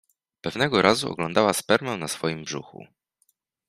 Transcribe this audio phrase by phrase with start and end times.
[0.41, 2.87] Pewnego razu oglądała spermę na swoim brzuchu.